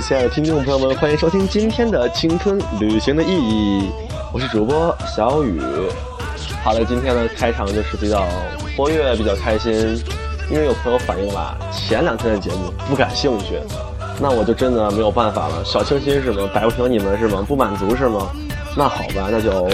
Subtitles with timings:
[0.00, 3.90] 亲爱的听众朋友们，欢迎收听今天的青春旅行的意义，
[4.32, 5.60] 我是主播小雨。
[6.62, 8.26] 好了，今天的开场就是比较
[8.76, 9.72] 活跃，比较开心，
[10.50, 13.60] 因为有朋友反映吧前两天的节目不感兴趣，
[14.18, 15.62] 那我就真的没有办法了。
[15.64, 16.48] 小清新是吗？
[16.54, 17.44] 摆不平你们是吗？
[17.46, 18.30] 不满足是吗？
[18.74, 19.68] 那好吧，那就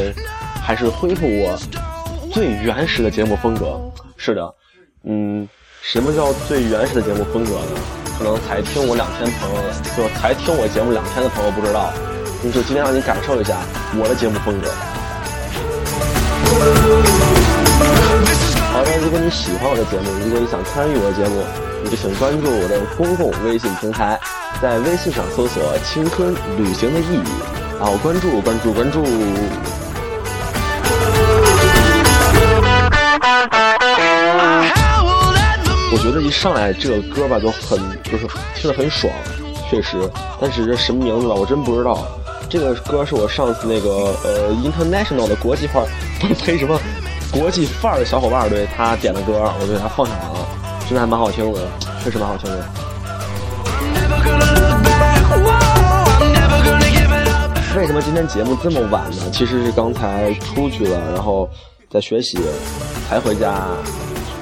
[0.61, 1.57] 还是恢复我
[2.33, 3.81] 最原始的节目风格。
[4.17, 4.55] 是的，
[5.05, 5.49] 嗯，
[5.83, 8.06] 什么叫最原始的节目风格呢？
[8.19, 11.93] 可能才听我两天朋友的，就才听我节目两天的朋友不知道，
[12.53, 13.59] 就今天让你感受一下
[13.95, 14.71] 我的节目风格。
[18.73, 21.45] 好的，如果你喜欢我的节目，如果你想参与我的节目，
[21.85, 24.19] 你就请关注我的公共微信平台，
[24.63, 27.31] 在微信上搜索“青春旅行的意义”，
[27.79, 29.05] 然后关注关注关注。
[35.97, 39.11] 我觉得一上来这个歌吧，就很就是听着很爽，
[39.71, 39.97] 确实。
[40.39, 42.07] 但是这什么名字吧，我真不知道。
[42.51, 45.89] 这个歌是我上次那个呃 international 的国际范儿，
[46.45, 46.79] 呸什么
[47.33, 50.47] 国际范儿的小伙伴对他点的歌，我给他放下来了，
[50.87, 51.61] 真的还蛮好听的，
[52.05, 52.69] 确实蛮好听的。
[57.75, 59.31] 为什么今天节目这么晚呢？
[59.33, 61.49] 其实是刚才出去了，然后
[61.89, 62.39] 在学习，
[63.09, 63.67] 才回家。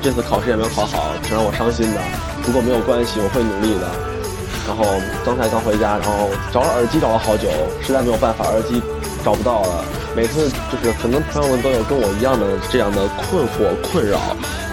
[0.05, 2.01] 这次考试也没有考好，挺让我伤心的。
[2.43, 3.89] 不过没有关系，我会努力的。
[4.69, 4.85] 然后
[5.25, 7.49] 刚才刚回家，然后找了耳机找了好久，
[7.81, 8.83] 实在没有办法，耳机
[9.25, 9.83] 找不到了。
[10.15, 14.21] 每次就是可能朋友们都有跟我一样的这样的困惑困扰，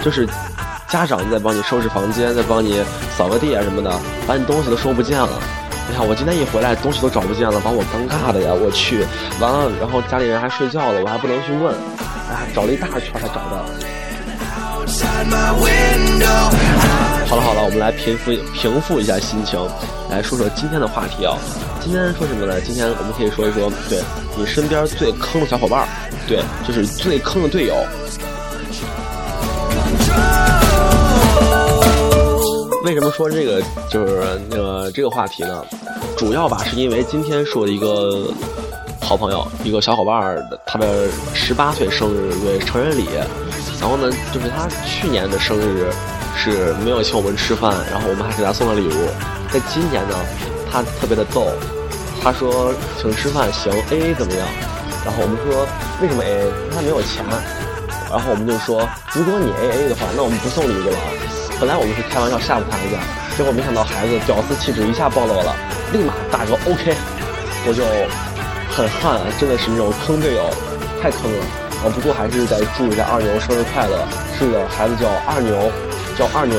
[0.04, 0.28] 就是
[0.86, 2.84] 家长在帮你收拾房间，在帮你
[3.16, 3.90] 扫个地啊什么的，
[4.28, 5.30] 把你东西都收不见了。
[5.88, 8.52] 你看我今天一回来，东西都找不见了，把我尴尬的呀！
[8.52, 9.00] 我去，
[9.40, 11.72] 完了，然后家里人还睡觉了，我还不能去问，
[12.28, 13.64] 哎，找了一大圈才找到。
[17.28, 19.58] 好了好了，我们来平复平复一下心情，
[20.10, 21.34] 来说说今天的话题啊。
[21.80, 22.60] 今天说什么呢？
[22.60, 24.00] 今天我们可以说一说，对
[24.36, 25.88] 你身边最坑的小伙伴儿，
[26.28, 27.74] 对，就是最坑的队友。
[32.84, 35.64] 为什么说这个就是那个这个话题呢？
[36.18, 38.30] 主要吧，是因为今天是我的一个
[39.00, 43.06] 好朋友，一个小伙伴的他的十八岁生日对成人礼。
[43.82, 45.90] 然后呢，就是他去年的生日
[46.36, 49.08] 是没有请我们吃饭，然后我们还给他送了礼物。
[49.52, 50.14] 在今年呢，
[50.70, 51.50] 他特别的逗，
[52.22, 54.46] 他说请吃饭行，A A 怎么样？
[55.04, 55.66] 然后我们说
[56.00, 56.52] 为什么 A A？
[56.72, 57.24] 他没有钱。
[58.08, 60.98] 然后我们就说如果你 A A 的话，那我们不送礼物了。
[61.58, 63.02] 本来我们是开玩笑吓唬他一下，
[63.36, 65.56] 结果没想到孩子屌丝气质一下暴露了，
[65.92, 66.94] 立马大哥 OK，
[67.66, 67.82] 我就
[68.70, 70.46] 很汗，真的是那种坑队友，
[71.02, 71.61] 太坑了。
[71.82, 74.06] 啊，不过还是得祝一下二牛生日快乐。
[74.38, 75.52] 是的，孩子叫二牛，
[76.16, 76.56] 叫二牛。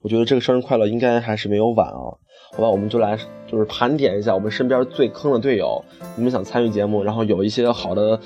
[0.00, 2.14] 我觉得这个生日快乐应该还是没有晚啊。
[2.52, 3.18] 好吧，我们就来
[3.48, 5.84] 就是盘点一下我们身边最坑的队友。
[6.14, 8.20] 你们想参与节目，然后有一些好的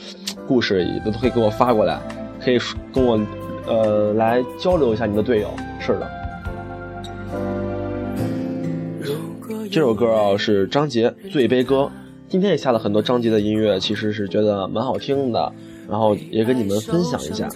[0.47, 1.99] 故事，也都可以给我发过来，
[2.39, 2.59] 可以
[2.93, 3.19] 跟我
[3.67, 5.49] 呃来交流一下你的队友。
[5.81, 6.07] 是的。
[9.71, 11.91] 这首歌啊是张杰《醉杯歌》。
[12.33, 15.53] 今天也下了很多张杰的音乐，其实是觉得蛮好听的，
[15.87, 17.47] 然后也跟你们分享一下。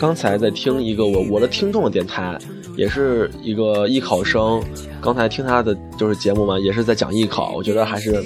[0.00, 2.36] 刚才在听一个我我的听众的电台，
[2.76, 4.60] 也是一个艺考生，
[5.00, 8.20] 刚才听他的就是节目嘛，也是在讲艺考，我觉得还是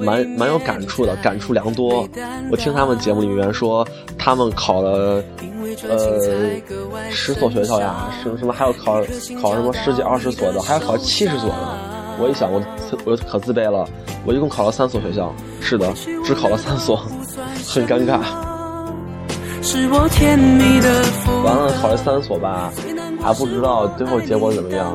[0.00, 2.08] 蛮蛮有感触的，感触良多。
[2.50, 3.86] 我听他们节目里面说，
[4.18, 5.22] 他们考了。
[5.88, 9.00] 呃，十所学校呀，什么什么还要考
[9.40, 11.78] 考什么十几二十所的，还要考七十所的。
[12.18, 12.62] 我一想，我
[13.04, 13.88] 我可自卑了。
[14.24, 15.92] 我一共考了三所学校，是的，
[16.24, 16.96] 只考了三所，
[17.66, 18.20] 很尴尬。
[21.42, 22.72] 完了，考了三所吧，
[23.20, 24.94] 还不知道最后结果怎么样。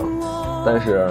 [0.65, 1.09] 但是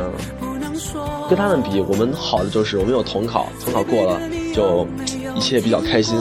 [1.28, 4.18] 跟他们比，我们好的就是我们有统考，统考过了，
[4.54, 4.86] 就
[5.34, 6.18] 一切比较开心。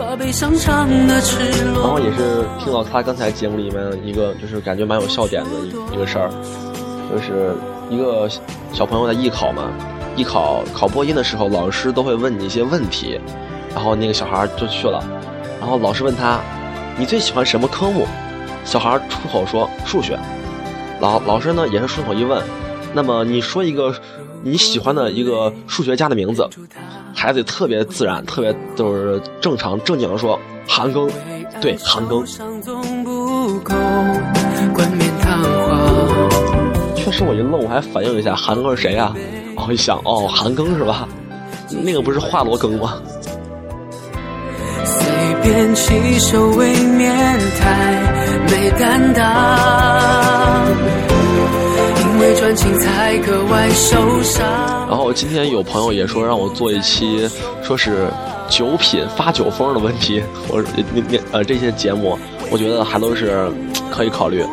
[0.00, 6.30] 然后也是听到他刚才节目里面一个，就是感觉蛮有笑点的一一个事儿，
[7.10, 7.54] 就是
[7.90, 8.26] 一个
[8.72, 9.70] 小朋友在艺考嘛，
[10.16, 13.20] 艺考考播音的时候，老师都会问你一些问题，
[13.74, 15.04] 然后那个小孩就去了，
[15.60, 16.40] 然后老师问他，
[16.96, 18.06] 你最喜欢什么科目？
[18.64, 20.18] 小孩出口说数学，
[21.00, 22.42] 老老师呢也是顺口一问，
[22.94, 23.94] 那么你说一个
[24.42, 26.48] 你喜欢的一个数学家的名字。
[27.14, 31.10] 孩子特别自然，特别就是正常正经的说韩庚，
[31.60, 32.24] 对韩庚。
[36.94, 39.12] 确实我一愣，我还反应一下韩庚是谁呀？
[39.56, 41.06] 然后一想，哦，韩庚是吧？
[41.82, 42.94] 那个不是华罗庚吗？
[45.44, 47.12] 演起手未免
[47.58, 48.02] 太
[48.50, 49.99] 没担当，
[52.30, 54.46] 因为专情才格外受伤。
[54.88, 57.28] 然后今天有朋友也说让我做一期，
[57.60, 58.06] 说是
[58.48, 62.16] 酒品发酒疯的问题，我那那呃这些节目，
[62.48, 63.50] 我觉得还都是
[63.90, 64.44] 可以考虑。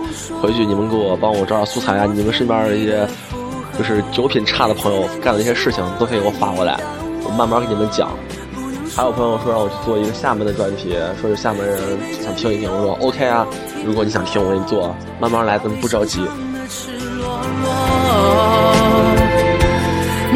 [0.42, 3.08] 回去你们给我帮我找找素材啊，你们身边的一些
[3.78, 6.80] 就是酒品差的朋友干的一些事情，都可以给我发过来，
[7.24, 8.10] 我慢慢给你们讲。
[8.96, 11.78] 还有朋友说让我去做一个厦门的专题，说是厦门人
[12.24, 13.46] 想听一听，我说 OK 啊，
[13.86, 16.22] 如果你想听，我给你做，慢慢来，咱们不着急。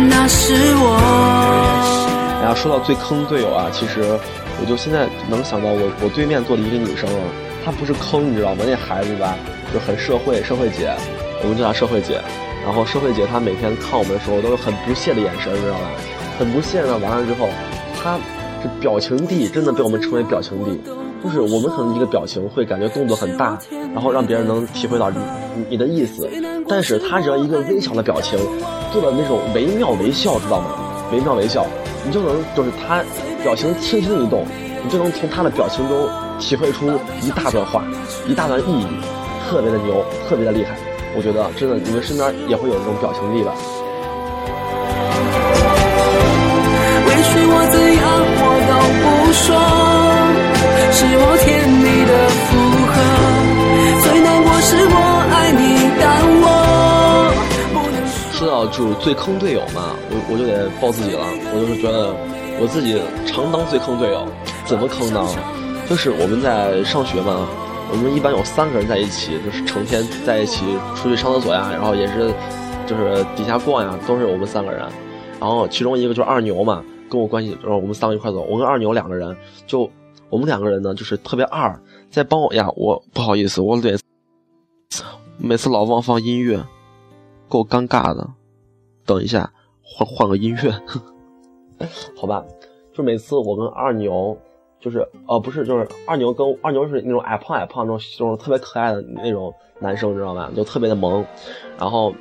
[0.10, 0.98] 那是我。
[2.42, 4.02] 然后说到最坑队友啊，其实
[4.60, 7.10] 我就现在能想到我我对面坐的一个女生，
[7.64, 8.64] 她不是坑，你知道吗？
[8.68, 9.36] 那孩子吧，
[9.74, 10.94] 就很社会，社会姐，
[11.44, 12.20] 我们叫她社会姐。
[12.66, 15.82] 然后社会姐她每天看我们的时候都是很不屑的眼神，你知道吧？
[16.38, 16.98] 很不屑呢。
[16.98, 17.50] 完了之后，
[18.02, 18.18] 她。
[18.64, 20.80] 这表情帝真的被我们称为表情帝，
[21.24, 23.58] 就是我们可能一个表情会感觉动作很大，
[23.94, 25.18] 然后让别人能体会到你
[25.70, 26.30] 你的意思，
[26.68, 28.40] 但是他只要一个微小的表情，
[28.92, 30.68] 做的那种惟妙惟肖，知道吗？
[31.12, 31.66] 惟妙惟肖，
[32.06, 33.04] 你就能就是他
[33.44, 34.46] 表情轻轻一动，
[34.84, 36.08] 你就能从他的表情中
[36.40, 36.88] 体会出
[37.22, 37.84] 一大段话，
[38.28, 38.86] 一大段意义，
[39.50, 40.78] 特别的牛，特别的厉害。
[41.16, 43.54] 我觉得真的，你们身边也会有这种表情帝吧？
[49.34, 49.56] 说
[50.92, 51.61] 是我天
[58.72, 62.16] 就是最坑队友嘛，我我就得爆自己了，我就是觉得
[62.60, 64.26] 我自己常当最坑队友，
[64.66, 65.26] 怎么坑呢？
[65.90, 67.48] 就是我们在上学嘛，
[67.92, 70.64] 我们一般有三个人在一起，就是成天在一起
[70.96, 72.34] 出去上厕所呀，然后也是
[72.88, 74.82] 就是底下逛呀，都是我们三个人，
[75.40, 76.84] 然后其中一个就是二牛嘛。
[77.12, 78.40] 跟我关系，然后我们三个一块走。
[78.50, 79.36] 我跟二牛两个人，
[79.68, 79.92] 就
[80.30, 81.78] 我们两个人呢，就是特别二，
[82.10, 82.70] 在帮我呀。
[82.78, 84.00] 我不好意思，我得
[85.38, 86.64] 每次老忘放音乐，
[87.50, 88.26] 够尴尬的。
[89.06, 89.52] 等一下，
[89.82, 90.72] 换换个音乐，
[92.16, 92.44] 好吧？
[92.94, 94.38] 就每次我跟二牛，
[94.80, 100.52] 就是呃，不是，就是二牛跟二牛是那种矮胖矮胖那种，那种特别可爱的那种男生，知道吧？
[100.56, 101.26] 就特别的萌。
[101.78, 102.14] 然后，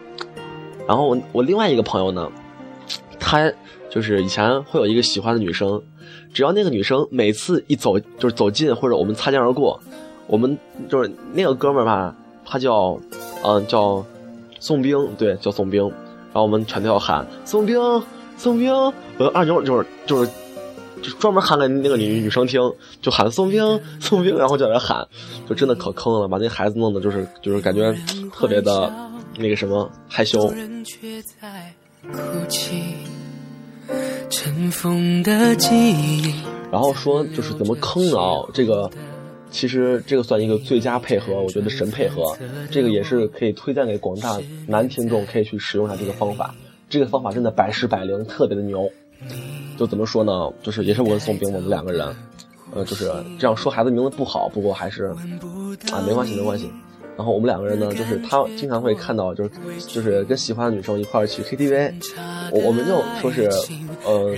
[0.87, 2.31] 然后我我另外一个朋友呢，
[3.19, 3.53] 他。
[3.91, 5.83] 就是以前会有一个喜欢的女生，
[6.33, 9.81] 只要那个女生每次一走就是走近或者我们擦肩而过，
[10.29, 10.57] 我们
[10.89, 12.97] 就是那个哥们儿吧，他叫，
[13.43, 14.07] 嗯叫
[14.61, 15.93] 宋兵，对，叫宋兵，
[16.33, 17.79] 然后我们全都要喊宋兵，
[18.37, 18.73] 宋兵，
[19.19, 20.31] 我二牛就是就是
[21.03, 22.61] 就专门喊给那个女女生听，
[23.03, 25.07] 就喊宋兵，宋兵，然后就在那喊，
[25.49, 27.95] 就真的可坑了，把那孩子弄得就是就是感觉
[28.33, 28.93] 特别的
[29.37, 30.53] 那个什么害羞。
[34.31, 36.33] 尘封的记忆。
[36.71, 38.47] 然后说就是怎么坑啊？
[38.55, 38.89] 这个
[39.51, 42.37] 其实这个算一个最佳配合，我觉得神配合。
[42.71, 46.55] 这个也是可以推荐给广大男听众，可以去使用一下这个方法。
[46.89, 48.91] 这个方法真的百试百灵，特别的牛。
[49.77, 50.51] 就怎么说呢？
[50.63, 52.17] 就是也是我跟宋兵我们两个人，
[52.75, 55.13] 呃，就是这样说孩子名字不好，不过还是
[55.93, 56.71] 啊，没关系，没关系。
[57.17, 59.51] 然后我们两个人呢，就是他经常会看到，就是
[59.87, 61.93] 就是跟喜欢的女生一块儿去 KTV，
[62.51, 63.51] 我我们就说是，
[64.07, 64.35] 呃，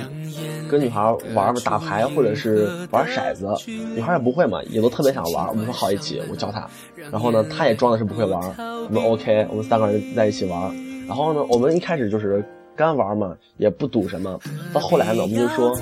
[0.73, 5.47] 跟女孩玩打牌或者是玩骰子，女孩也不会嘛，也都特别想玩。
[5.49, 6.67] 我们说好一起，我教她。
[7.11, 10.75] 然后呢，她也装的是不会玩，我们 OK，我们三个人在一起玩。
[11.07, 12.43] 然后呢，我们一开始就是
[12.75, 14.38] 干玩嘛，也不赌什么。
[14.73, 15.79] 到后来呢，我们就说。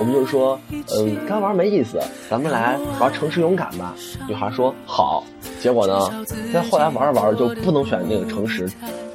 [0.00, 1.98] 我们就说，嗯，干玩没意思，
[2.30, 3.96] 咱们来玩诚实勇敢吧。
[4.28, 5.24] 女孩说好，
[5.60, 8.68] 结果呢，在后来玩着玩着就不能选那个诚实，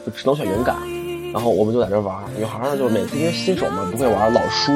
[0.05, 0.75] 就只能选勇敢。
[1.31, 4.73] 然后我们就在这玩，女孩呢就每次因为新手嘛不会玩，老输，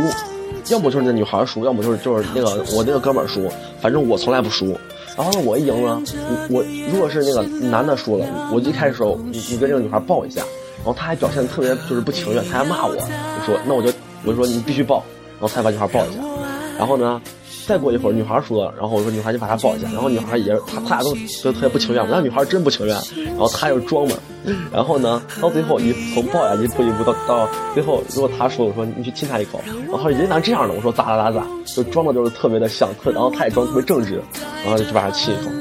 [0.70, 3.50] 要么就是那女孩输，要么就是就是那个我那个哥们输，
[3.82, 4.78] 反正我从来不输。
[5.16, 6.02] 然后呢，我一赢了，
[6.50, 10.42] 我如果是那个男的输了，我一开始时候你你跟这个女孩抱一下，
[10.78, 13.92] 然后他还表现特别就是不情愿，他还骂我，我说那我就
[14.24, 15.04] 我就说你必须抱。
[15.40, 16.20] 然后他把女孩抱一下，
[16.80, 17.22] 然后呢，
[17.68, 22.96] 再过一会儿女孩说了，然后我说女孩你把她抱一下，然后女孩也他他俩都都特别不情愿，那女孩真不情愿，
[23.26, 24.16] 然后他又装嘛，
[24.72, 34.22] 然后呢，到最后一从抱呀一步一步到到最后，如果他说我说你去亲他一口，然后人家这样的，我说咋咋咋咋，就装的就是特别的像，特然后他也装特别正直，
[34.64, 35.52] 然后就把他亲一口，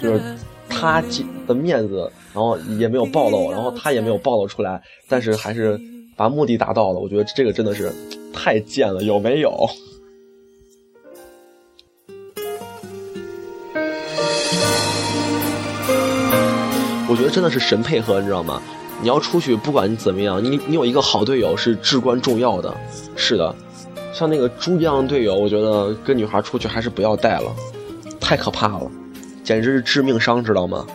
[0.00, 0.20] 就是
[0.68, 1.02] 他
[1.46, 5.78] 的面子，然后也没有暴露，然后他也没有暴露出来，但是还是
[6.16, 7.92] 把目的达到了，我觉得这个真的是。
[8.32, 9.68] 太贱了，有没有？
[17.20, 18.62] 觉得真的是神配合，你知道吗？
[19.02, 22.74] 你要出去，不管你怎么样，你你有一个好队友是至关重要的。
[23.14, 23.54] 是的，
[24.10, 27.54] 像那个猪一样的队友，我觉得跟女孩出去还是不要带了，
[28.18, 28.90] 太可怕了，
[29.44, 30.86] 简直是致命伤，知道吗？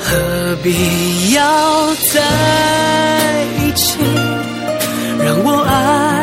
[0.00, 4.00] 何必要在一起，
[5.24, 6.17] 让我爱？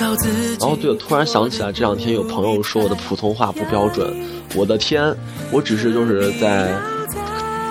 [0.00, 4.14] 然后对，我突然想起来，这两天有朋友说我的普通话不标准，
[4.54, 5.14] 我的天，
[5.50, 6.72] 我只是就是在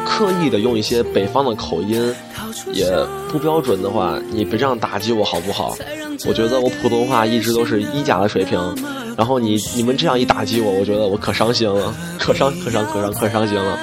[0.05, 2.13] 刻意的用一些北方的口音，
[2.73, 2.91] 也
[3.31, 5.77] 不标准的话，你别这样打击我好不好？
[6.27, 8.59] 我觉得我普通话一直都是一甲的水平，
[9.15, 13.79] 然后你你们这样一打击我，我觉得我可伤心了，可伤可伤可伤可伤心了。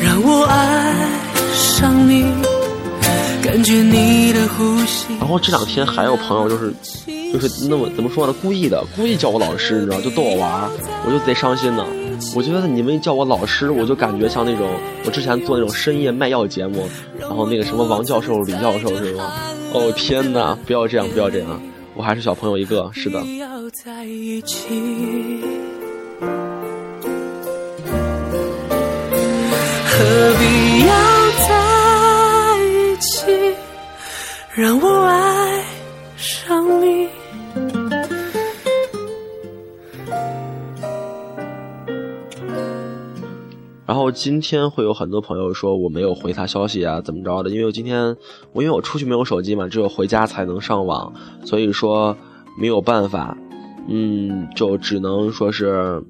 [0.00, 0.94] 让我爱
[1.52, 2.53] 上你。
[5.18, 6.74] 然后这两天还有朋友就是
[7.32, 8.34] 就是那么怎么说呢？
[8.42, 10.70] 故意的，故意叫我老师，你知道，就逗我玩儿，
[11.06, 11.86] 我就贼伤心呢。
[12.34, 14.68] 我觉得你们叫我老师，我就感觉像那种
[15.04, 19.32] 我之前做那种深夜卖药节目，然后那个什么王教授、李教授是吗？
[19.72, 21.60] 哦天哪，不要这样，不要这样，
[21.94, 23.22] 我还是小朋友一个，是的。
[34.56, 35.64] 让我爱
[36.16, 37.08] 上你？
[43.84, 47.50] 然后今天会有很多朋友说我没有回他消息啊，怎么着的？
[47.50, 48.16] 因为我今天
[48.52, 51.12] 我因为我出去没有手机嘛，只有回家才能上网，
[51.44, 52.16] 所以说
[52.56, 53.36] 没有办法，
[53.88, 56.00] 嗯，就只能说是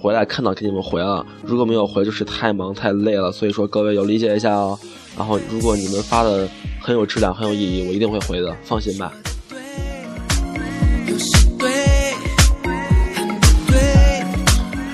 [0.00, 1.26] 回来看到给你们回了。
[1.42, 4.78] 如果没有回，就是太忙太累了，所以说各位要理解一下哦。
[5.16, 6.48] 然后如果你们发的
[6.80, 9.12] 很有质量、很有意义，我一定会回的，放心吧。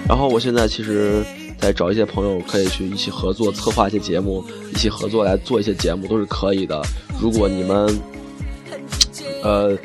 [0.09, 1.25] 然后我现在其实，
[1.59, 6.81] 在找一些朋友，可以去一起合作策划一些节目，一起合作来做一些节目都是可以的。
[7.21, 8.01] 如果你们，
[9.43, 9.77] 呃，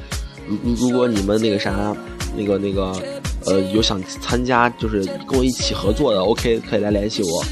[0.47, 1.95] 如如果你们那个啥，
[2.37, 2.93] 那个那个，
[3.45, 7.43] 呃，有想参加，就是跟我一起合作的，OK，可以来联系我。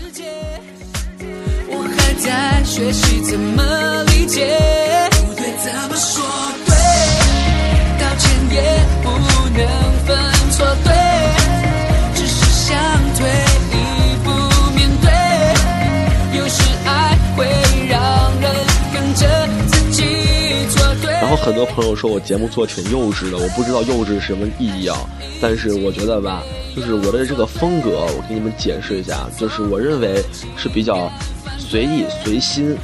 [2.79, 4.57] 学习怎么理解，
[5.27, 6.23] 不对怎么说
[6.65, 6.73] 对，
[7.99, 8.61] 道歉也
[9.03, 9.67] 不能
[10.05, 10.17] 分
[10.51, 10.93] 错对，
[12.15, 12.77] 只是想
[13.17, 13.27] 退
[13.73, 14.31] 一步
[14.73, 17.45] 面对，有时爱会
[17.89, 18.49] 让人
[18.93, 19.27] 跟着
[19.67, 20.05] 自己
[20.69, 21.11] 错对。
[21.11, 24.97] 然后很多朋友说我节目做得挺幼稚的，我不知道幼稚是什么意义啊。
[25.41, 26.41] 但是我觉得吧，
[26.73, 30.23] 就是我的这个风格，我给你们解释一下，就是我认为
[30.57, 31.11] 是比较
[31.69, 32.75] 随意随心，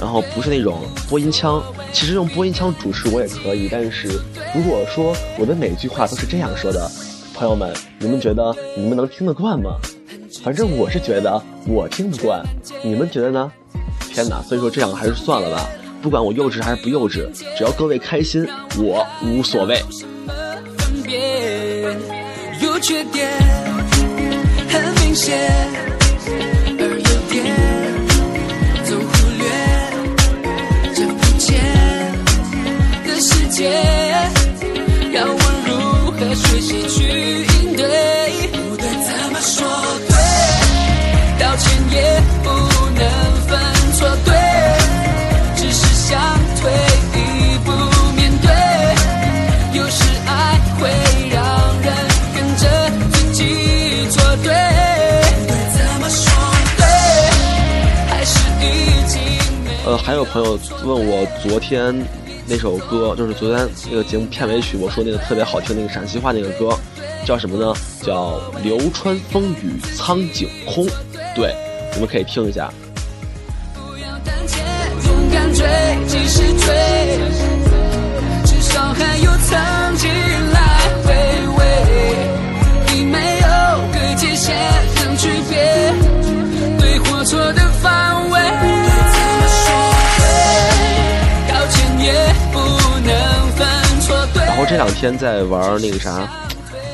[0.00, 1.62] 然后不是那种播音腔。
[1.92, 4.08] 其实用播音腔主持我也可以，但是
[4.54, 6.90] 如果说我的每句话都是这样说的，
[7.34, 9.76] 朋友们，你们觉得你们能听得惯吗？
[10.42, 12.42] 反正我是觉得我听不惯，
[12.82, 13.52] 你们觉得呢？
[14.08, 14.42] 天哪！
[14.42, 15.68] 所以说这两个还是算了吧，
[16.00, 18.48] 不管我幼稚还是不幼稚，只要各位开心，
[18.78, 19.78] 我无所谓。
[22.60, 23.30] 有缺点
[24.68, 25.50] 很明显，
[33.52, 33.70] 界，
[35.12, 37.84] 让我如何学习去应对？
[38.50, 39.66] 不对怎么说
[40.08, 40.16] 对？
[41.38, 42.48] 道歉也不
[42.98, 43.02] 能
[43.46, 43.52] 分
[43.92, 44.32] 错对，
[45.54, 46.18] 只是想
[46.62, 46.72] 退
[47.14, 47.70] 一步
[48.16, 48.48] 面对。
[49.78, 50.88] 有时爱会
[51.30, 51.38] 让
[51.82, 51.92] 人
[52.34, 52.62] 跟着
[53.12, 54.48] 自己错对，
[55.28, 56.24] 不对怎么说
[56.78, 56.82] 对？
[58.08, 58.32] 还是
[58.62, 58.66] 已
[59.06, 59.20] 经
[59.62, 61.94] 没呃，还有朋友问我昨天
[62.46, 66.76] 那首歌，就是昨天那个节目片尾曲，我说那个特别好听那个陕西话那个歌，
[67.24, 67.72] 叫什么呢？
[68.02, 70.84] 叫《流川枫雨苍井空》。
[71.34, 71.54] 对，
[71.94, 72.70] 你们可以听一下。
[83.10, 83.46] 没有
[83.92, 84.54] 个界限
[84.96, 85.91] 能区别
[94.72, 96.26] 这两天在玩那个啥，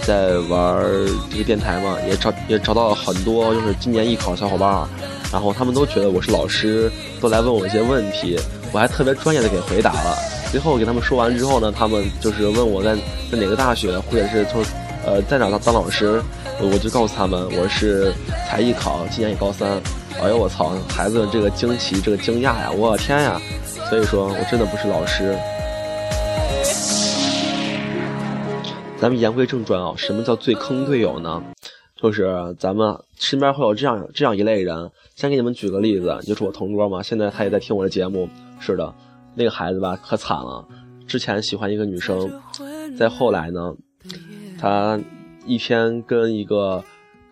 [0.03, 0.85] 在玩
[1.31, 4.85] 这个电台嘛，也找也找到了很多就是今年艺考小伙伴，
[5.33, 8.37] 然后他们都觉得我是老师，都来问我一些问题，
[8.73, 10.19] 我还特别专业的给回答了。
[10.51, 12.97] 最后给他们说完之后呢，他们就是问我在
[13.31, 14.61] 在哪个大学，或者是从
[15.07, 16.21] 呃在哪当当老师，
[16.61, 18.13] 我就告诉他们我是
[18.51, 19.81] 才艺考，今年也高三。
[20.21, 23.41] 哎呦我操，孩子这个惊奇，这个惊讶呀，我天呀！
[23.89, 25.39] 所以说我真的不是老师。
[29.01, 31.41] 咱们言归正传啊，什么叫最坑队友呢？
[31.95, 34.91] 就是咱们身边会有这样这样一类人。
[35.15, 38.29] 先给你们举个例子，就是我同桌嘛，现在他也在听我的节目。
[38.59, 38.93] 是的，
[39.37, 40.67] 那个孩子吧，可惨了。
[41.07, 42.29] 之前喜欢一个女生，
[42.99, 43.73] 再后来呢，
[44.61, 44.99] 他
[45.47, 46.83] 一天跟一个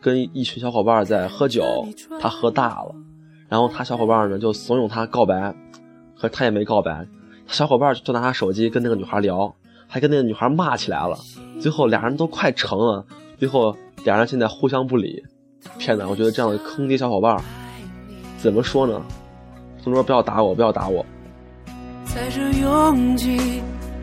[0.01, 1.85] 跟一群小伙伴在喝酒，
[2.21, 2.95] 他喝大了，
[3.49, 5.53] 然后他小伙伴呢就怂恿他告白，
[6.17, 7.07] 可他也没告白，
[7.49, 9.53] 小伙伴就拿他手机跟那个女孩聊，
[9.87, 11.19] 还跟那个女孩骂起来了。
[11.61, 13.05] 最后俩人都快成了，
[13.39, 15.23] 最后俩人现在互相不理。
[15.79, 17.37] 天哪，我觉得这样的坑爹小伙伴。
[18.39, 19.01] 怎么说呢？
[19.83, 21.05] 同桌不要打我，不要打我。
[22.05, 23.37] 在这拥挤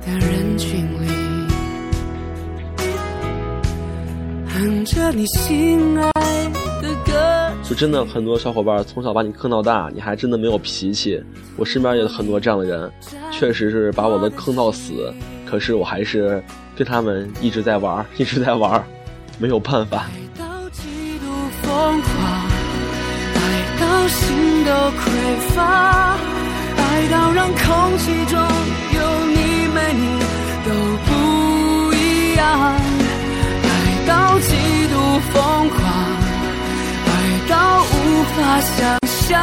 [0.01, 1.07] 的人群里，
[4.47, 6.11] 哼着你心爱
[6.81, 7.13] 的歌。
[7.63, 11.21] 就真的很多小伙伴从小把你坑到大，你还真的没有脾气。
[11.57, 12.91] 我身边也有很多这样的人，
[13.31, 15.13] 确实是把我的坑到死，
[15.53, 16.43] 可是我还是
[16.75, 18.83] 跟他们一直在玩，一直在玩，
[19.37, 19.97] 没有办法。
[19.97, 20.81] 爱到极
[21.19, 21.27] 度
[21.61, 22.11] 疯狂，
[23.35, 23.37] 爱
[23.79, 25.13] 到心都匮
[25.53, 26.17] 乏，
[26.75, 28.39] 爱到让空气中
[28.95, 30.19] 有你没你
[30.65, 30.73] 都
[31.05, 32.73] 不一样，
[33.61, 34.57] 爱到极
[34.87, 35.79] 度疯狂，
[37.05, 37.11] 爱
[37.47, 39.39] 到无法想象。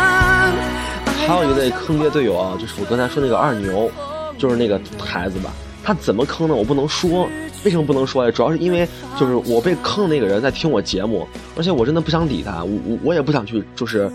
[1.28, 3.88] 还有一类坑爹队友啊，就是我刚才说那个二牛，
[4.36, 5.52] 就是那个孩子吧。
[5.82, 6.54] 他怎么坑呢？
[6.54, 7.28] 我不能说，
[7.64, 8.30] 为什么不能说呀？
[8.30, 8.86] 主要是因为
[9.18, 14.10] 就是我被坑的那个人在听我节目，而且我真的不想理他，我我我也不想去，就是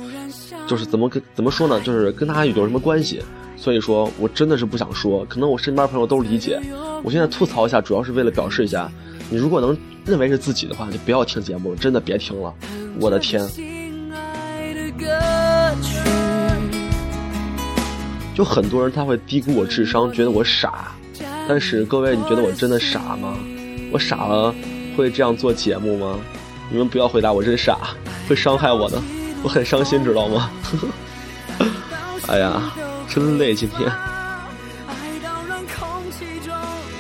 [0.68, 1.80] 就是怎么跟怎么说呢？
[1.82, 3.22] 就是跟他有什么关系？
[3.58, 5.26] 所以说我真的是不想说。
[5.26, 6.62] 可能我身边朋友都理解。
[7.04, 8.92] 我现在吐槽一下，主要是为了表示一下，
[9.30, 12.54] 你如果能认为是自己的话，就不要听节目了，真的别听了。
[13.00, 13.46] 我的天！
[18.34, 20.92] 就很多人他会低估我智商，觉得我傻。
[21.48, 23.38] 但是各位，你觉得我真的傻吗？
[23.92, 24.54] 我傻了
[24.98, 26.18] 会这样做节目吗？
[26.72, 27.78] 你们不要回答我真傻，
[28.28, 29.00] 会伤害我的，
[29.44, 30.50] 我很伤心，知道吗？
[32.28, 32.74] 哎呀，
[33.08, 33.88] 真累今天。
[33.88, 36.52] 爱到让空气中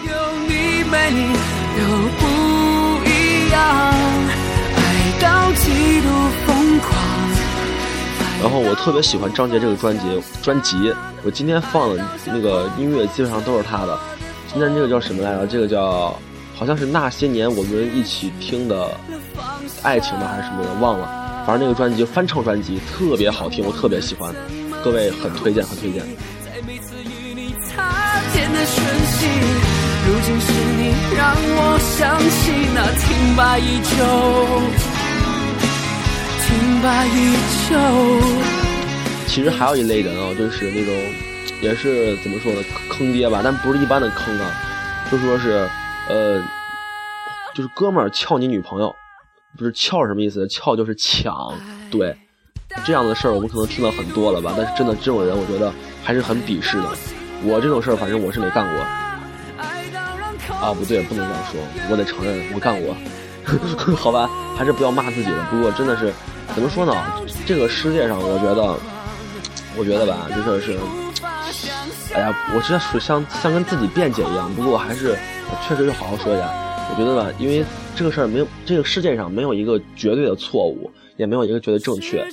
[0.05, 0.13] 有
[0.47, 1.33] 你没你
[1.75, 1.81] 都
[2.19, 2.23] 不
[3.09, 3.59] 一样，
[4.75, 4.79] 爱
[5.19, 6.07] 到极度
[6.45, 6.93] 疯狂。
[8.43, 13.97] 然后我特别喜欢张杰这个专辑，专辑我今天放的那个音乐基本上都是他的。
[14.55, 15.45] 今天这个叫什么来着？
[15.45, 16.17] 这个叫
[16.55, 18.89] 好像是那些年我们一起听的
[19.83, 21.43] 爱情吧，还是什么的，忘了。
[21.45, 24.33] 反正那个专辑翻唱专辑特别好听，我特别喜欢，
[24.81, 26.01] 各位很推荐，很推荐。
[30.07, 33.99] 如今是你让我想起那停摆已久，
[36.47, 36.47] 停
[36.81, 37.35] 摆已
[37.67, 37.75] 久。
[39.27, 40.95] 其实还有一类人啊，就是那种，
[41.61, 44.51] 也是怎么说呢，坑爹吧，但不是一般的坑啊，
[45.11, 45.67] 就说是，
[46.09, 46.41] 呃，
[47.53, 48.93] 就是哥们儿撬你女朋友，
[49.57, 50.47] 不是撬是什么意思？
[50.47, 51.53] 撬就是抢，
[51.89, 52.15] 对，
[52.83, 55.71] 这样的事儿我们可能听到很多了吧，但是真的这种人，我觉得
[56.03, 56.89] 还是很鄙视的。
[57.43, 58.85] 我这种事儿，反正我是没干过。
[60.61, 62.95] 啊，不对，不能这样说，我得承认我干过。
[63.95, 65.47] 好吧，还是不要骂自己了。
[65.51, 66.11] 不过真的是，
[66.55, 66.93] 怎么说呢？
[67.45, 68.77] 这个世界上，我觉得，
[69.77, 70.79] 我觉得吧，就是是，
[72.15, 74.49] 哎呀，我这属像像跟自己辩解一样。
[74.55, 75.17] 不过我还是
[75.67, 76.49] 确实要好好说一下。
[76.89, 82.25] 我觉得吧，因为这个事儿没有，这个世界上没有一个绝对的错误，也没有一个绝对正确。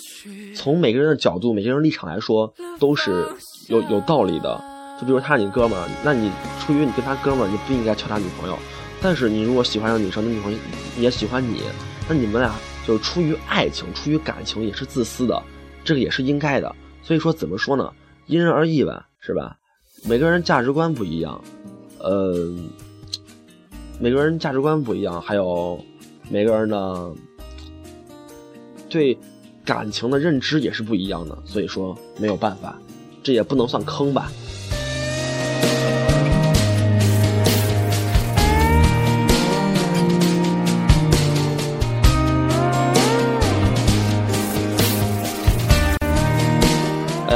[0.55, 3.27] 从每个人的角度、每个人立场来说，都是
[3.67, 4.63] 有有道理的。
[5.01, 8.57] 就比如他是你哥们儿，那你出于你跟他哥们儿，你不应该撬他女朋友。
[9.01, 10.59] 但是你如果喜欢上女生，那女朋友
[10.97, 11.63] 也喜欢你，
[12.09, 12.55] 那你们俩
[12.87, 15.43] 就出于爱情、出于感情也是自私的，
[15.83, 16.73] 这个也是应该的。
[17.03, 17.91] 所以说怎么说呢？
[18.27, 19.57] 因人而异吧，是吧？
[20.05, 21.43] 每个人价值观不一样，
[21.99, 22.53] 呃，
[24.01, 25.79] 每个人价值观不一样，还有
[26.29, 27.13] 每个人的
[28.89, 29.17] 对
[29.65, 31.39] 感情的认知也是不一样的。
[31.45, 32.79] 所以说没有办法，
[33.23, 34.31] 这也不能算坑吧。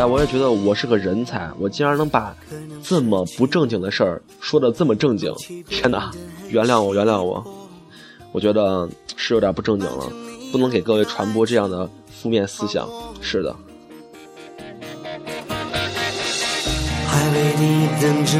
[0.07, 2.35] 我也觉得我是个人才，我竟然能把
[2.83, 5.35] 这么不正经的事儿说的这么正经，
[5.69, 6.11] 天哪！
[6.49, 7.45] 原谅我，原谅我，
[8.33, 10.07] 我觉得是有点不正经了，
[10.53, 12.89] 不能给各位传播这样的负面思想。
[13.21, 13.55] 是的，
[17.09, 18.39] 还为你等着，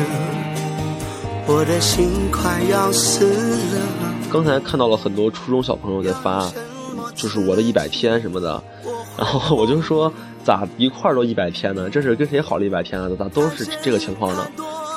[1.47, 3.83] 我的心快要死了。
[4.31, 6.49] 刚才看到了很多初中小朋友在发，
[7.15, 8.63] 就是我的一百天什么的，
[9.19, 10.13] 然后我就说
[10.45, 11.89] 咋一块儿都一百天呢？
[11.89, 13.09] 这是跟谁好了一百天啊？
[13.19, 14.47] 咋都是这个情况呢？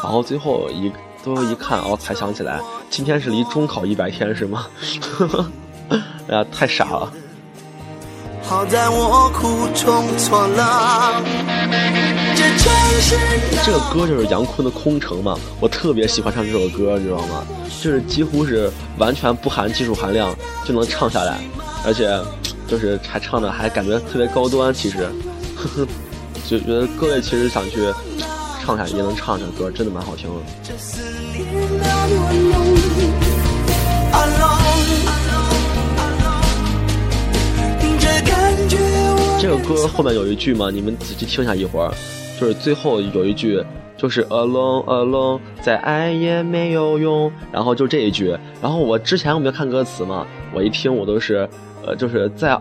[0.04, 0.92] 然后最后一
[1.24, 4.68] 最后一看哦，才想起来今天是离中考一百天是吗？
[6.28, 7.12] 哎呀，太傻了。
[8.44, 11.24] 好在我苦中作乐。
[13.64, 17.44] 这个歌就是杨坤的《空城》嘛，我特别喜欢唱这首歌，你知道吗？
[17.82, 21.40] 就是几乎是完全不含技术含量就能唱下来，
[21.86, 22.20] 而且
[22.70, 24.74] 就是还唱的还感觉特别高端。
[24.74, 24.98] 其实，
[25.56, 25.88] 呵呵，
[26.48, 27.80] 就觉得各位其实想去
[28.64, 30.36] 唱下也能唱这歌，真的蛮好听的。
[39.42, 41.92] 这个歌后面有一句嘛，你们仔细听一下一会儿，
[42.40, 43.64] 就是最后有一句
[43.98, 48.38] 就是 alone alone，再爱也没有用，然后就这一句。
[48.62, 51.50] 然后我之前我没有看歌词嘛，我一听我都是，
[51.86, 52.60] 呃，就是在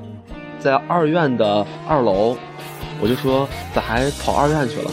[0.58, 2.36] 在二院的二楼，
[3.00, 4.90] 我就说咋还跑二院去了，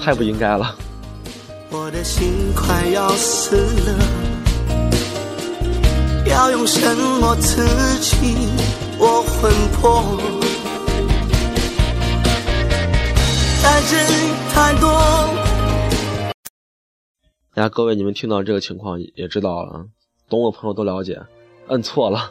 [0.00, 0.76] 太不应该了。
[1.70, 3.98] 我的心快要死了，
[6.26, 7.64] 要用什么刺
[8.00, 8.48] 激
[8.98, 10.20] 我魂魄？
[13.64, 13.98] 爱真
[14.52, 14.90] 太多，
[17.54, 19.86] 大家各位，你们听到这个情况也知道了，
[20.28, 21.20] 懂我的朋友都了解，
[21.68, 22.30] 摁错了。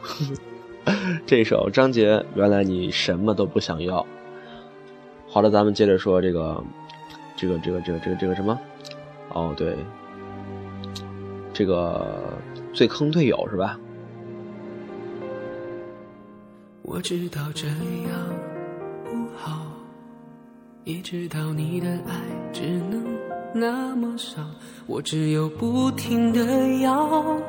[1.25, 4.05] 这首张杰，原来你什么都不想要。
[5.27, 6.63] 好了，咱们接着说这个，
[7.37, 8.59] 这个，这个，这个，这个，这个什么？
[9.29, 9.77] 哦，对，
[11.53, 12.37] 这个
[12.73, 13.79] 最坑队友是吧？
[16.81, 17.75] 我知道这样
[19.05, 19.65] 不好，
[20.83, 22.19] 也知道你的爱
[22.51, 23.05] 只能
[23.53, 24.41] 那么少，
[24.87, 27.39] 我只有不停的要，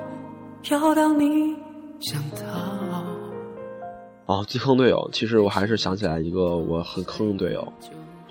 [0.71, 1.57] 要到你
[1.99, 2.72] 想逃。
[4.33, 7.71] 哦，最坑队友，其实我还是想起来一个我很坑的队友，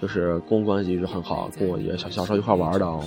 [0.01, 3.03] 就是跟我关系一直很好，跟我也小小时候一块玩的哦。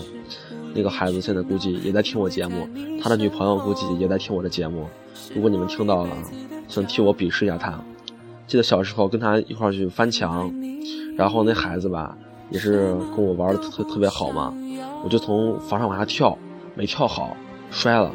[0.73, 2.69] 那个孩子现在估计也在听我节目，
[3.03, 4.87] 他的女朋友估计也在听我的节目。
[5.35, 6.11] 如果你们听到了，
[6.69, 7.77] 请替我鄙视一下他。
[8.47, 10.49] 记得小时候跟他一块去翻墙，
[11.17, 12.17] 然后那孩子吧
[12.49, 14.55] 也是跟我玩的特特别好嘛，
[15.03, 16.39] 我就从房上往下跳，
[16.77, 17.37] 没跳好，
[17.73, 18.13] 摔了，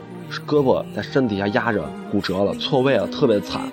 [0.48, 3.70] 胳膊在身底下压着，骨折了，错位了，特别惨。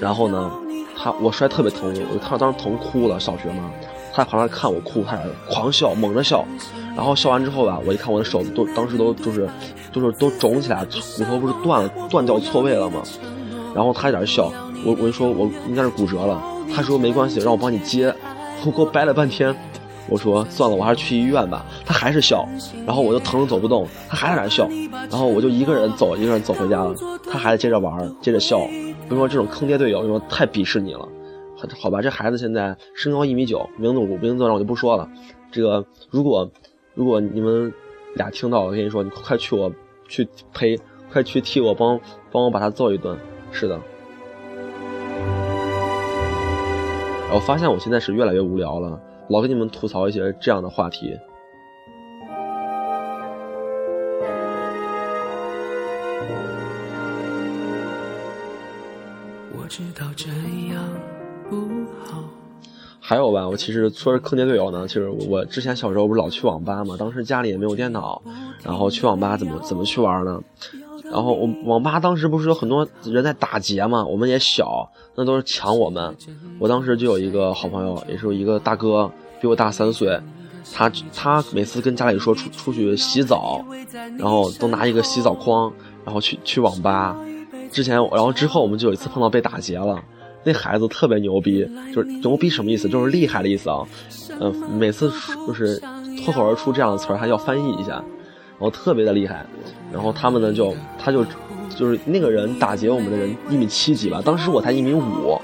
[0.00, 0.50] 然后呢，
[0.96, 3.70] 他我摔特别疼，我他当时疼哭了，小学嘛，
[4.12, 6.44] 他在旁边看我哭，他在狂笑，猛着笑。
[6.96, 9.48] 然后笑完之后吧，我一看我的手都当时都就是
[9.92, 13.02] 就是都肿起来，骨头不是断了断掉错位了吗？
[13.74, 14.52] 然后他在那笑，
[14.84, 16.40] 我我就说我应该是骨折了，
[16.72, 18.14] 他说没关系，让我帮你接，
[18.64, 19.52] 我给我掰了半天，
[20.08, 21.64] 我说算了，我还是去医院吧。
[21.84, 22.48] 他还是笑，
[22.86, 24.68] 然后我就疼得走不动，他还在那笑，
[25.10, 26.94] 然后我就一个人走，一个人走回家了，
[27.28, 28.60] 他还在接着玩，接着笑。
[29.08, 31.08] 比如说这种坑爹队友，就说太鄙视你了。
[31.80, 35.08] 好吧，这孩子现在身高一米九，名字我名字我就不说了。
[35.50, 36.50] 这个如果
[36.94, 37.72] 如果你们
[38.16, 39.72] 俩听到，我跟你说，你快去我
[40.08, 40.78] 去陪，
[41.10, 41.98] 快去替我帮
[42.30, 43.16] 帮我把他揍一顿。
[43.50, 43.80] 是的。
[47.32, 51.16] 我发现我现在是越来越无聊了，老跟你们吐槽一些这样的话题。
[63.06, 64.88] 还有吧，我其实说是坑爹队友呢。
[64.88, 68.22] 其实我之前小时候不是老去网吧嘛，当时家里也没有电脑，
[68.62, 70.42] 然后去网吧怎么怎么去玩呢？
[71.12, 76.16] 然后我网吧当时不是有很多人在打劫嘛，我们也小，那都是抢我们。
[76.58, 80.18] 我当时就有一个好朋友，也是有一个大哥，比我大三岁，
[80.72, 83.62] 他他每次跟家里说出出去洗澡，
[84.18, 85.70] 然后都拿一个洗澡筐，
[86.06, 87.14] 然后去去网吧。
[87.70, 90.02] 之前然后之后我们就有一次碰到被打劫了。
[90.44, 92.88] 那孩子特别牛逼，就是牛逼什么意思？
[92.88, 93.80] 就是厉害的意思啊。
[94.40, 95.10] 嗯，每次
[95.46, 95.80] 就是
[96.24, 99.44] 脱口而出这样的词儿，还要翻译一下，然后特别的厉害。
[99.92, 101.24] 然后他们呢，就他就
[101.76, 105.38] 就是那个人打劫我们的人一米七几吧，当时我才一米五，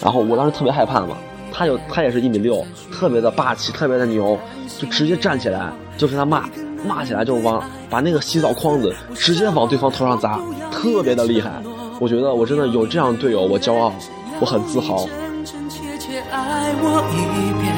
[0.00, 1.16] 然后我当时特别害怕嘛。
[1.52, 4.38] 他就他也是一米六，特别的霸气，特别的牛，
[4.78, 6.48] 就直接站起来就跟他骂，
[6.86, 11.50] 骂起来就往把那个洗澡筐子直接往对方头上砸，特别的厉害。
[11.98, 13.92] 我觉得我真的有这样的队友，我骄傲。
[14.40, 15.06] 我很自豪。
[16.32, 17.16] 爱我一
[17.62, 17.72] 遍，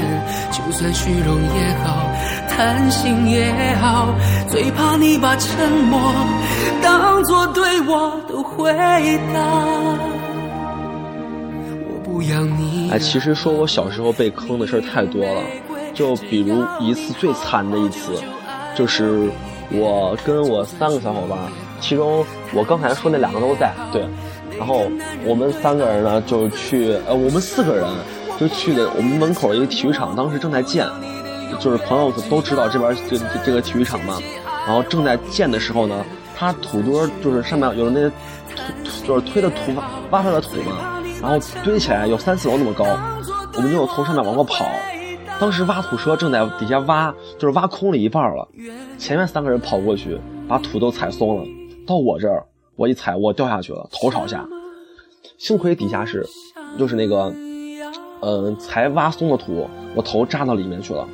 [0.50, 2.08] 就算虚荣也好，
[2.48, 4.08] 贪心也好，
[4.48, 6.00] 最怕你把沉默
[6.82, 8.72] 当作对我的回
[9.34, 9.40] 答。
[11.86, 12.90] 我不要你。
[12.90, 15.42] 哎，其实说我小时候被坑的事儿太多了，
[15.94, 18.12] 就比如一次最惨的一次，
[18.74, 19.30] 就是
[19.70, 21.38] 我跟我三个小伙伴，
[21.80, 24.06] 其中我刚才说那两个都在，对。
[24.62, 24.86] 然后
[25.26, 27.84] 我们三个人呢，就去呃，我们四个人
[28.38, 30.86] 就去的我们门口一个体育场，当时正在建，
[31.58, 34.20] 就是朋友都知道这边这这个体育场嘛。
[34.64, 36.04] 然后正在建的时候呢，
[36.36, 38.08] 他它土堆就是上面有那些
[38.54, 42.84] 土，就是推的土挖挖出来的土嘛，然后堆起来有三四楼那么高，
[43.54, 44.64] 我们就从上面往过跑。
[45.40, 48.48] 当时挖土车正在底下挖，就是挖空了一半了，
[48.98, 51.44] 前面三个人跑过去把土都踩松了，
[51.86, 52.44] 到我这儿
[52.76, 54.48] 我一踩我掉下去了，头朝下，
[55.38, 56.26] 幸亏底下是，
[56.78, 57.32] 就是那个，
[58.20, 61.06] 嗯，才挖松的土，我头扎到里面去了。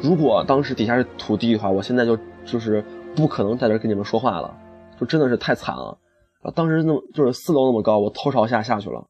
[0.00, 4.54] 如果当时底下是土地的话，我现在就就是不可能在这跟你们说话了，
[5.00, 5.96] 就真的是太惨了。
[6.54, 9.06] 当时那么就是四楼那么高，我头朝下下去了，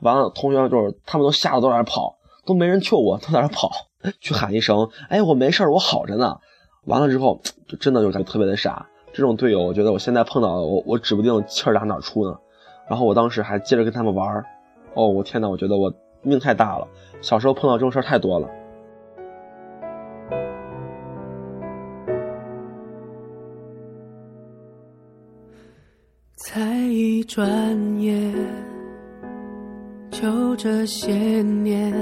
[0.00, 3.70] 完了，同学就是他们都吓得都在那跑，都没人救我，都在那跑，
[4.20, 6.38] 去喊一声，哎，我没事我好着呢。
[6.86, 8.88] 完了之后，就真的就感觉特别的傻。
[9.14, 12.36] 这种队友，我觉得我现在碰到我，我指不定气儿打哪出呢。
[12.88, 14.44] 然后我当时还接着跟他们玩儿，
[14.94, 16.88] 哦，我天呐，我觉得我命太大了，
[17.20, 18.50] 小时候碰到这种事儿太多了。
[26.34, 27.46] 才一转
[28.00, 28.34] 眼，
[30.10, 31.94] 就这些年，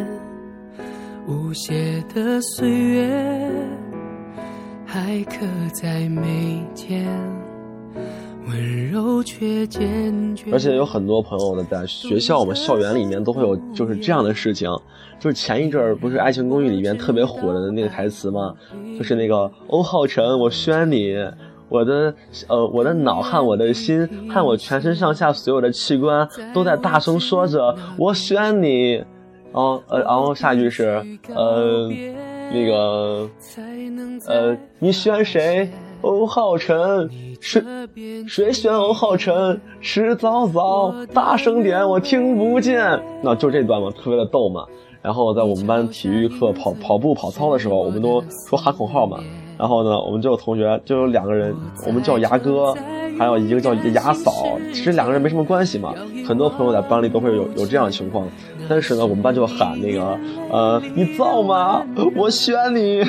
[1.28, 3.52] 无邪的岁月
[4.92, 7.08] 还刻在眉间，
[8.46, 10.52] 温柔却坚决。
[10.52, 14.68] 而且有很多朋友呢在学校嘛，校园里面都会有就是这样的事情，
[15.18, 18.54] 就是前一阵儿不是《爱情公寓》里面特别火的那个台词吗？
[18.98, 21.16] 就是那个欧浩辰，我宣你。
[21.70, 22.14] 我的
[22.48, 28.96] 呃，我的脑和我的心和我全身上下所有的器官都在大声说着“我选你”，
[29.50, 31.02] 然后呃，然后下一句是
[31.34, 31.90] 呃，
[32.52, 33.28] 那个
[34.26, 35.70] 呃，你选谁？
[36.02, 37.08] 欧浩辰，
[37.40, 37.62] 谁
[38.26, 39.60] 谁选欧浩辰？
[39.80, 43.00] 迟早早，大声点，我听不见。
[43.22, 44.66] 那就这段嘛，特别的逗嘛。
[45.00, 49.18] 然后在我们班体育课跑跑步跑操的时候，我们都说喊口号嘛。
[49.56, 51.54] 然后呢，我们就有同学就有两个人，
[51.86, 52.74] 我们叫牙哥，
[53.16, 54.58] 还有一个叫牙嫂。
[54.72, 55.94] 其实两个人没什么关系嘛。
[56.26, 58.26] 很多朋友在班里都会有有这样的情况。
[58.72, 60.18] 但是呢，我们班就喊那个，
[60.50, 61.84] 呃，你造吗？
[62.16, 63.04] 我选你。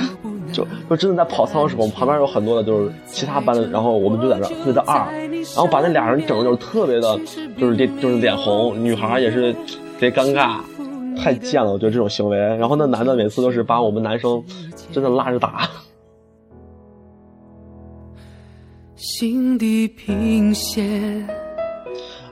[0.52, 5.10] 就就真的在跑操的时候，我们旁边有很多的就是其他班的，然后我们就在这特别的二，
[5.56, 7.18] 然后把那俩人整的就是特别的，
[7.58, 9.56] 就是这就是脸红，女孩也是
[9.98, 10.58] 贼尴尬，
[11.16, 12.38] 太贱了，我觉得这种行为。
[12.38, 14.44] 然后那男的每次都是把我们男生
[14.92, 15.70] 真的拉着打。
[18.98, 21.43] 心地平线。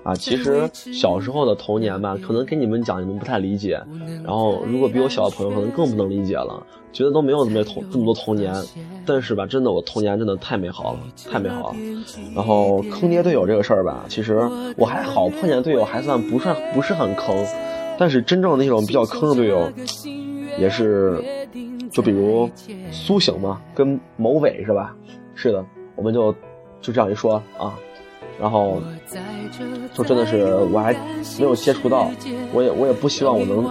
[0.04, 3.80] 啊，其实小时候的童年吧，可能跟你们讲你们不太理解，
[4.24, 8.52] 然后如果比我小的朋友可能更不能理解了，觉得都没有那么童这么多童年。
[9.06, 11.76] 但是吧，真的我童年真的太美好了，太美好了。
[12.36, 14.40] 然后坑爹队友这个事儿吧，其实
[14.76, 17.46] 我还好，碰见队友还算不算不是很坑，
[18.00, 19.72] 但是真正那种比较坑的队友，
[20.58, 21.24] 也是，
[21.92, 22.50] 就比如
[22.92, 24.96] 苏醒嘛，跟某伟是吧？
[25.36, 25.64] 是的，
[25.96, 26.34] 我们就。
[26.82, 27.78] 就这样一说啊，
[28.42, 28.82] 然后
[29.94, 30.92] 就真的是我还
[31.38, 32.10] 没有接触到，
[32.52, 33.64] 我也我也不希望我能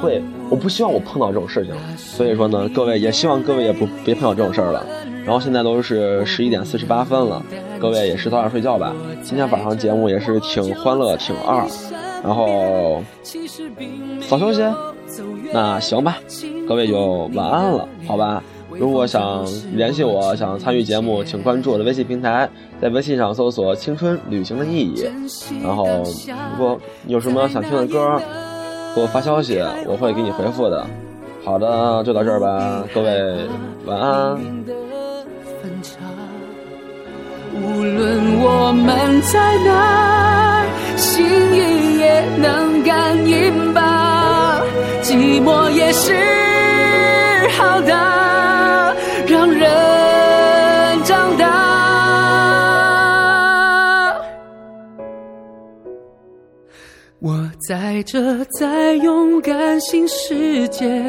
[0.00, 4.84] 会，我不希望我碰到这种事情，所以说呢，各位也希望各位也不别碰到这种事儿了。
[5.24, 7.42] 然后现在都是十一点四十八分了，
[7.80, 8.92] 各位也是早点睡觉吧。
[9.22, 11.64] 今天晚上节目也是挺欢乐，挺二，
[12.22, 13.02] 然后
[14.28, 14.62] 早休息。
[15.52, 16.18] 那行吧，
[16.68, 18.42] 各位就晚安了，好吧。
[18.78, 22.48] 如果想联系我，想参与节目，请关注我的微信平台，
[22.80, 25.08] 在微信上搜索“青春旅行的意义”。
[25.64, 25.86] 然后，
[26.58, 28.20] 如果有什么想听的歌，
[28.94, 30.86] 给我发消息，我会给你回复的。
[31.44, 33.46] 好的，就到这儿吧，各位
[33.86, 34.36] 晚安。
[37.54, 44.60] 无论我们在哪，心意也能感应吧，
[45.02, 46.12] 寂寞也是
[47.56, 48.25] 好的。
[57.66, 61.02] 在这，再勇敢新世界，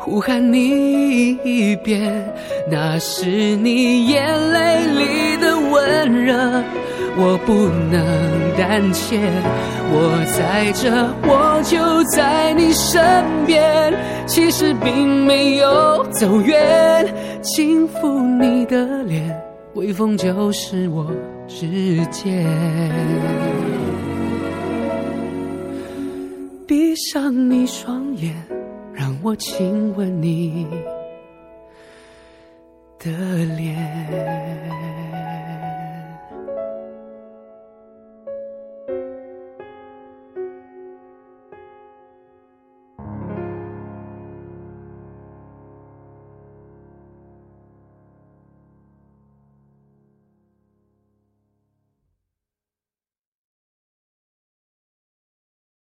[0.00, 2.34] 呼喊你一遍，
[2.68, 6.34] 那是你眼泪里的温热。
[7.16, 7.52] 我不
[7.92, 8.02] 能
[8.58, 9.16] 胆怯，
[9.92, 10.90] 我在这，
[11.22, 13.94] 我就在你身边。
[14.26, 17.06] 其实并没有走远，
[17.42, 19.40] 轻抚你的脸，
[19.74, 21.06] 微风就是我
[21.46, 22.44] 指尖。
[26.66, 28.34] 闭上你双眼，
[28.92, 30.66] 让我亲吻你
[32.98, 33.10] 的
[33.56, 35.11] 脸。